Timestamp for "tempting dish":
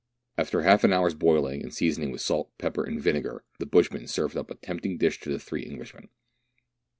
4.55-5.19